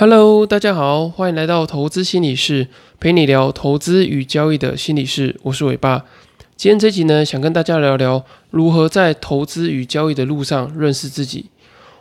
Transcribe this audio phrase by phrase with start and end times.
[0.00, 2.68] Hello，大家好，欢迎来到投资心理室，
[3.00, 5.34] 陪你聊投资与交易的心理室。
[5.42, 6.04] 我是伟爸。
[6.56, 11.46] 今天这集呢，想跟大家聊聊如何在投资与交易的路上认识自己。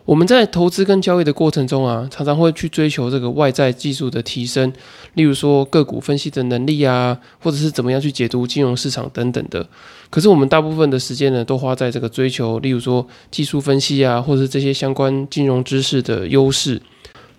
[0.05, 4.71] 我们在投资跟交易的过程中啊，常常会去追求这个外在技术的提升，
[5.15, 9.67] 例如说个股分析的能力啊，或者是怎么样去解读金融市场等等的。
[10.11, 16.79] 可是我们大部分的时间呢，都花在这个追求，例如说技术分析啊，或者是这些相关金融知识的优势。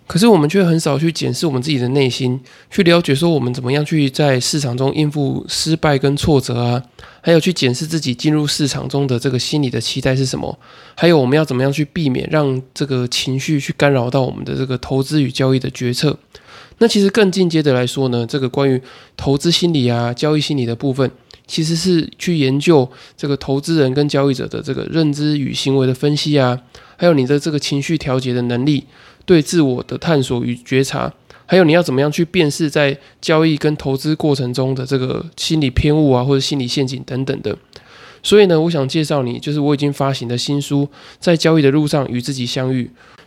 [0.09, 2.39] 可是我们却很少去检视我们自己的内心，
[2.71, 6.81] 去了解说我们怎么样去在市场中应付失败跟挫折啊，
[7.21, 10.57] 还有去检视自己进入市场中的这个心理的期待是什么，
[10.95, 16.17] 还有我们要怎么样去避免让这个情绪去干扰到我们的这个投资与交易的决策。
[16.79, 18.81] 那其实更进阶的来说呢，这个关于
[19.15, 21.11] 投资心理啊、交易心理的部分，
[21.45, 26.59] 其实是去研究这个投资人跟交易者的这个认知与行为的分析啊，
[26.97, 28.85] 还有你的这个情绪调节的能力。
[29.29, 31.13] 对自我的探索与觉察，
[31.45, 37.55] 还有你要怎么样去辨识在交易跟投资过程中的这个心理偏误啊，或者心理陷阱等等的。
[38.23, 40.81] 所以呢，我想介绍你，就是我已经发行的新书
[41.19, 42.85] 《在交易的路上与自己相遇》。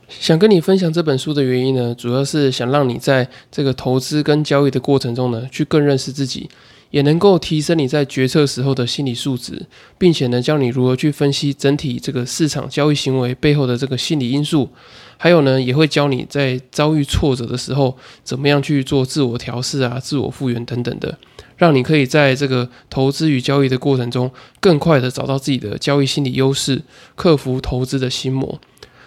[0.08, 6.50] 想跟你分享这本书的原因呢，主要是想让你在这个投资跟交易的过程中呢，去更认识自己。
[6.92, 9.66] 也能够提升你在决策时候的心理素质，
[9.98, 14.68] 并且呢，教你如何去分析整体这个市场交易行为背后的这个心理因素，
[15.16, 21.18] 还有呢，也会教你在遭遇挫折的时候，怎么样去做自我调试啊、自我复原等等的，
[21.56, 26.82] 让你可以在这个投资与交易的过程中，更快的找到自己的交易心理优势，
[27.16, 28.60] 克服投资的心魔。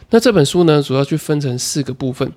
[0.09, 2.31] 那这本书呢，主要去分成四个部分。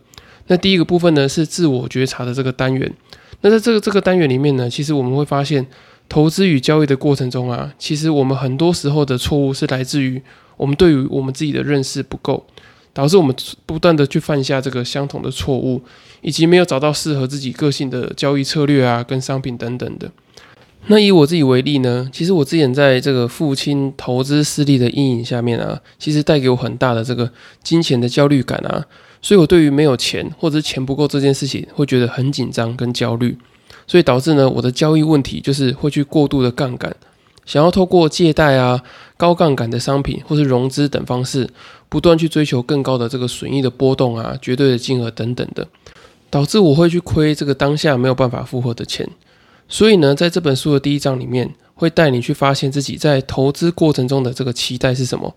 [0.49, 2.93] 那第一个部分呢，是自我觉察的这个单元。
[3.41, 5.67] 那在这个这个单元里面呢，其实我们会发现，
[6.09, 10.21] 投资与交易的过程中啊，其实我们很多时候的错误是来自于
[10.57, 12.45] 我们对于我们自己的认识不够，
[12.93, 15.81] 导致我们不断的去犯下这个相同的错误，
[16.21, 20.11] 以及没有找到适合自己个性的交易策略啊，跟商品等等的。
[20.89, 27.31] 那以我自己为例呢，其实我之前在这个父亲投资失利的阴影下面啊，其实带给我很大的这个
[27.63, 28.85] 金钱的焦虑感啊。
[29.21, 33.37] 所以，我对于没有钱或者钱不够这件事情，会觉得很紧张跟焦虑，
[33.87, 36.95] 所以导致呢，我的交易问题就是会去过度的杠杆，
[37.45, 38.83] 想要透过借贷啊、
[39.17, 41.49] 高杠杆的商品或是融资等方式，
[41.89, 45.67] 不断去追求更高的这个损益的波动啊、绝对的金额等等的，
[46.31, 49.09] 导致我会去亏这个当下没有办法负荷的钱。
[49.69, 55.35] 所以呢，在这本书的第一章里面，会带你去发现自己在投资过程中的这个期待是什么。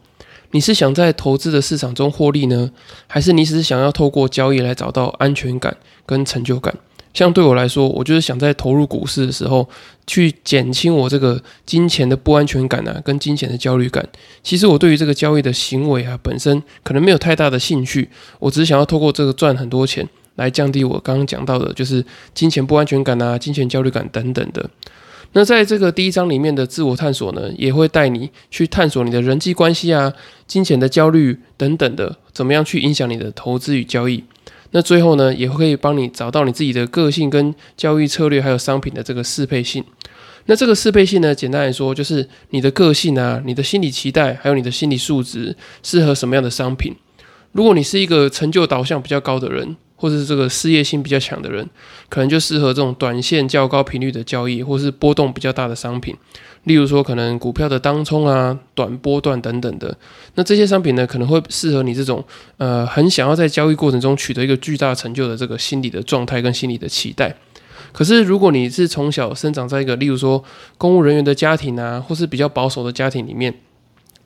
[0.51, 2.71] 你是想在投资的市场中获利呢，
[3.07, 5.75] 还是你只是想要透过交易来找到安全感
[6.05, 6.73] 跟成就感？
[7.13, 9.67] 像对我来说，我就是想在投入股市的时候，
[10.07, 14.07] 去减轻我这个金钱的不安全感啊，跟金钱的焦虑感。
[14.41, 24.69] 其实我对于这个交易的行为啊，本身可能没有太大的兴趣，我只是想要透过这个赚很多钱，来降低我刚刚讲到的，就是金钱不安全感啊、金钱焦虑感等等的。
[25.33, 30.11] 那在这个第一章里面的自我探索呢，也会带你去探索你的人际关系啊、
[30.45, 34.23] 金钱的焦虑等等的，怎么样去影响你的投资与交易。
[34.71, 39.81] 那最后呢，也会帮你找到你自己的个性跟交易策略，还有商品的这个适配性。
[40.47, 46.93] 那这个适配性呢，简单来说就是你的个性啊、你的心理期待，还有你的心理素质，适合什么样的商品。
[47.53, 49.77] 如果你是一个成就导向比较高的人。
[50.01, 51.69] 或者是这个事业心比较强的人，
[52.09, 56.15] 可能就适合这种短线较高频率的交易，或是波动比较大的商品，
[56.63, 59.95] 例如说可能股票的当冲啊、短波段等等的。
[60.33, 62.25] 那这些商品呢，可能会适合你这种
[62.57, 67.35] 呃很想要在交易过程中取得一个巨大成就的这个心理的状态跟心理的期待。
[67.91, 70.43] 可是如果你是从小生长在一个例如说
[70.79, 73.53] 公务人员的家庭啊，或是比较保守的家庭里面。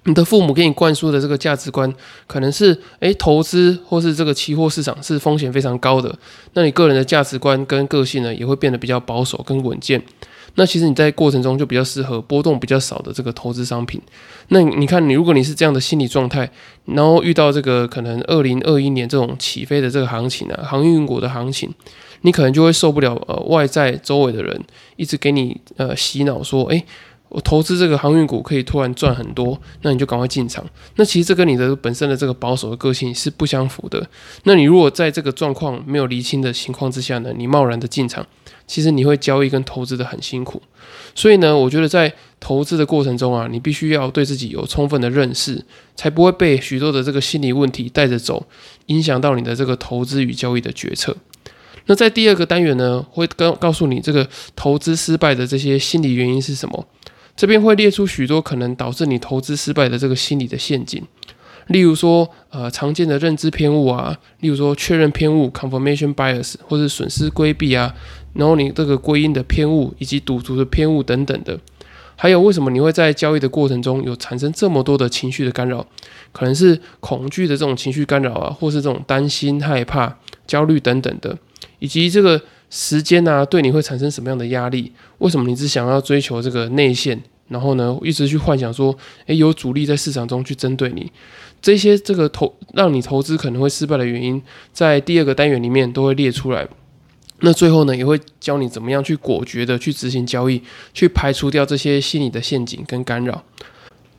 [0.06, 1.92] 你的父母给你灌输的这个价值观，
[2.28, 6.16] 可能是诶投资或是这个期货市场是风险非常高的。
[6.54, 10.02] 那你个人的价值观跟个性呢，也会变得比较保守跟稳健。
[10.58, 14.00] 那其实你在过程中就比较适合波动比较少的这个投资商品。
[14.50, 16.50] 那你看，你如果你是这样的心理状态，
[16.86, 21.70] 然后遇到这个可能二零二一年这种起飞的这个行情啊，航运股的行情，
[22.22, 24.64] 你可能就会受不了呃外在周围的人
[24.96, 26.86] 一直给你呃洗脑说，诶。
[27.30, 30.66] 我投资这个航运股可以突然赚很多，那你就赶快进场。
[30.96, 34.08] 那其实这跟你的本身的这个保守的个性是不相符的。
[34.44, 38.26] 那你如果在这个状况没有厘清的情况之下呢，你贸然的进场，
[38.66, 40.62] 其实你会交易跟投资的很辛苦。
[41.14, 48.46] 所以呢，我觉得在投资的过程中啊，你必须要对自己有充分的认识，才不会被许多的这个心理问题带着走，
[48.86, 51.18] 影响到你的这个投资与交易的决策。
[51.88, 56.88] 那在第二个单元呢，会告告诉你这个投资失败的这些心理原因是什么。
[57.36, 61.04] 这边会列出许多可能导致你投资失败的这个心理的陷阱，
[61.68, 67.94] 例如说，呃，常见的认知偏误啊，例如说确认偏误 （confirmation bias） 或者损失规避啊，
[68.34, 71.60] 然后你这个归因的偏误以及赌徒的偏误等等的。
[72.18, 75.86] 还有，为什么你会在交易的过程中有产生这么多的情绪的干扰？
[76.32, 80.18] 可能是恐惧的这种情绪干扰啊，或是这种担心、害怕、
[80.48, 81.38] 焦虑等等的，
[81.80, 82.42] 以及这个
[82.78, 84.92] 时间啊，对你会产生什么样的压力？
[85.20, 87.18] 为什么你只想要追求这个内线，
[87.48, 88.94] 然后呢，一直去幻想说，
[89.28, 91.10] 诶，有主力在市场中去针对你？
[91.62, 94.42] 这些这个投让你投资可能会失败的原因，
[94.74, 96.68] 在第二个单元里面都会列出来。
[97.40, 100.62] 那最后呢，也会教你怎么样去果决的去执行交易，
[100.94, 103.42] 去排除掉这些心理的陷阱跟干扰。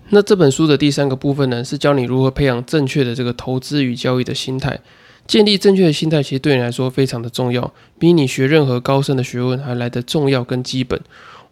[0.08, 4.80] 那这本书的第三个部分呢，是教你如何培养正确的这个投资与交易的心态。
[5.26, 11.00] 建立正确的心态，其实对你来说非常的重要，比你学任何高深的学问还来得重要跟基本。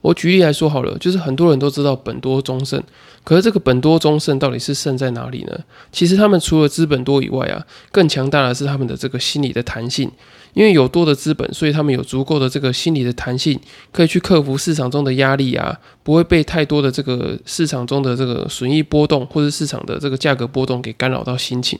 [0.00, 2.82] 我举例来说好了，就是很多人都知道本多中胜，
[3.24, 5.58] 可是这个本多中胜到底是胜在哪里呢？
[5.90, 10.10] 其实他们除了资本多以外啊，更强大的是他们的这个心理的弹性。
[10.52, 13.58] 因为有多的资本，所以他们有足够的这个心理的弹性，
[13.90, 21.76] 可以去克服市场中的压力啊，不会被太多的这个市场中的这个损益波动或者市场的这个价格波动给干扰到心情。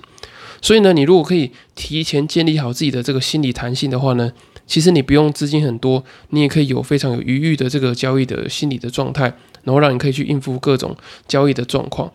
[0.64, 4.32] 所以呢，你如果可以提前建立好自己的这个心理弹性的话呢，
[4.66, 9.24] 其实你不用资金很多，你也可以有非常有余裕的这个交易的心理的状态，
[9.64, 10.96] 然后让你可以去应付各种
[11.28, 12.10] 交易的状况。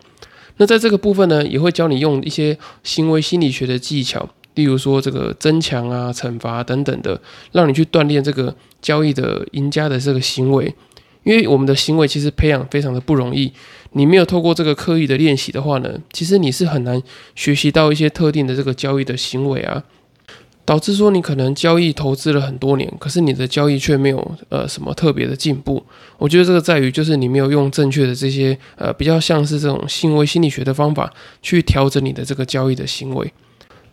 [0.56, 4.28] 那在这个部分呢，也会教你用一些行为心理学的技巧。
[4.56, 8.52] 例如说这个增强啊、惩罚等等的，让你去锻炼这个
[8.82, 10.74] 交易的赢家的这个行为，
[11.22, 13.52] 因为我们的行为其实培养非常的不容易。
[13.92, 17.02] 你没有透过这个刻意的练习的话呢，其实你是很难
[17.34, 19.82] 学习到一些特定的这个交易的行为啊，
[20.64, 25.84] 导致说你可能交易投资了很多年，可是你的交易却没有呃什么特别的进步。
[26.18, 31.12] 我觉得这个在于就是你没有用正确的这些呃比较像是这种行为心理学的方法
[31.42, 33.32] 去调整你的这个交易的行为。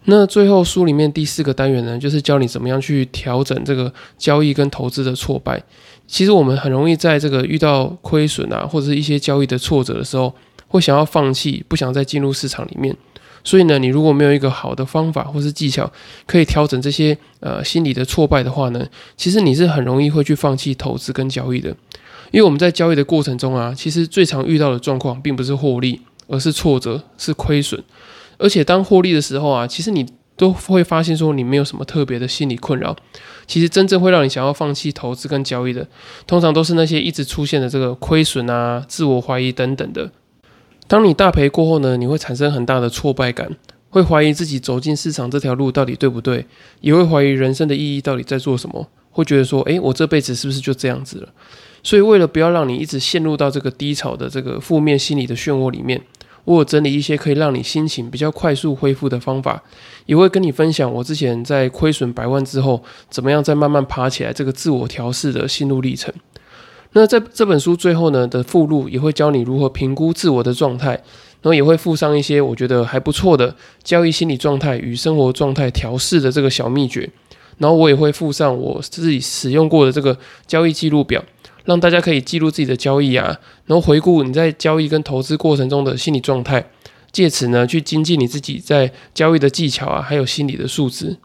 [0.05, 5.61] 那最后书里面第四个单元呢，就是教你怎么样去调整这个交易跟投资的挫败。
[6.07, 10.33] 其实我们很容易在这个遇到亏损啊，或者是一些交易的挫折的时候，
[10.67, 12.95] 会想要放弃，不想再进入市场里面。
[13.43, 15.89] 所以呢，你如果没有一个好的方法或是技巧，
[16.25, 21.69] 可以调整这些呃心理的挫败的话呢，其实你是很容易会去放弃投资跟交易的。
[22.31, 27.81] 因为我们在交易的过程中啊，其实最常遇到的状况，并不是获利，而是挫折，是亏损。
[28.37, 30.05] 而且当获利的时候啊，其实你
[30.37, 32.95] 都会发现说你没有什么特别的心理困扰。
[33.45, 35.87] 其实真正会让你想要放弃投资跟交易的，
[36.25, 40.11] 通常都是那些一直出现的这个亏损啊、自我怀疑等等的。
[40.87, 43.49] 当你大赔过后呢，你会产生很大的挫败感，
[43.89, 46.45] 会怀疑自己走进市场这条路到底对不对，
[46.81, 51.29] 也会怀疑人生的意义到底在做什么，会觉得说，诶，我这辈子是不是就这样子了？
[51.83, 56.01] 所以为了不要让你一直陷入到这个低潮的这个负面心理的漩涡里面。
[56.47, 59.61] 我有整理一些可以让你心情比较快速恢复的方法，
[60.05, 66.13] 也会跟你分享我之前在亏损百万之后，怎么样再慢慢爬起来这个自我调试的心路历程。
[66.93, 73.53] 那在这本书最后呢的附录也会教你如何评估自我的状态，然后也会附上一些我觉得还不错的
[73.83, 77.09] 交易心理状态与生活状态调试的这个小秘诀，
[77.57, 80.17] 然后我也会附上我自己使用过的这个
[80.47, 81.21] 交易记录表。
[81.67, 86.65] 让大家可以记录自己的交易啊，然后回顾你在交易跟投资过程中的心理状态，
[87.11, 91.17] 借此呢去精进你自己在交易的技巧啊，还有心理的素质。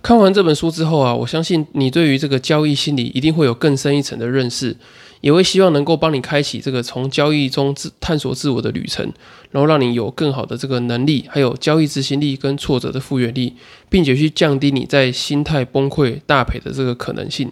[0.00, 4.76] 看完这本书之后啊，我相信你对于这个交易心理一定会有更深一层的认识，
[5.20, 9.12] 也会希望能够帮你开启这个从交易中自探索自我的旅程，
[9.50, 13.54] 然后让你有更好的这个能力，还有交易执行力跟挫折的复原力，
[13.88, 17.50] 并且去降低你在心态崩溃大赔的这个可能性。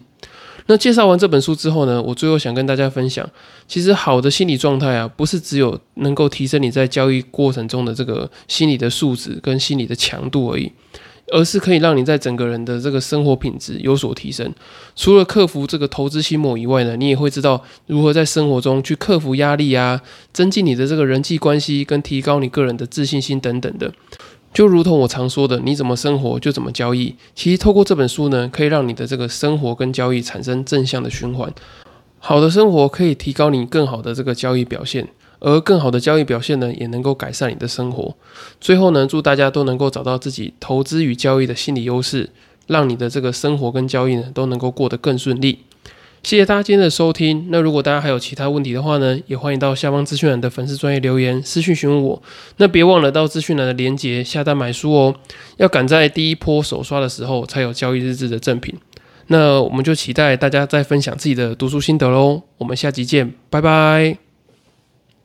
[0.67, 3.29] 那介绍完这本书之后呢，我最后想跟大家分享，
[3.69, 10.73] 其实好的心理状态啊，不是只有能够提升你在交易过程中的这个心理的素质跟心理的强度而已，
[11.33, 14.51] 而是可以让你在整个人的这个生活品质有所提升。
[14.97, 20.01] 除了克服这个投资心魔以外呢，你也会知道如何在生活中去克服压力啊，
[20.33, 23.93] 增进你的这个人际关系跟提高你个人的自信心等等的。
[24.55, 27.17] 就如同我常说的，你怎么生活就怎么交易。
[27.35, 31.53] 其实透过这本书呢，可以让你的这个生活跟交易产生正向的循环。
[32.21, 35.09] 好的生活可以提高你更好的这个交易表现，
[35.41, 38.15] 而更好的交易表现呢，也能够改善你的生活。
[38.61, 42.31] 最后呢，祝大家都能够找到自己投资与交易的心理优势，
[42.69, 45.59] 让你的这个生活跟交易呢，都能够过得更顺利。
[46.25, 47.49] 谢谢大家今天的收听。
[47.51, 52.23] 那如果大家还有其他问题的话呢，也欢迎到下方资讯栏的粉丝专业留言私讯询问我。
[52.57, 55.15] 那别忘了到资讯栏的链接下单买书哦，
[55.59, 58.75] 要赶在第一波首刷的时候才有交易日志的赠品。
[59.27, 62.43] 那我们就期待大家再分享自己的读书心得喽。
[62.57, 64.24] 我们下集见，拜拜。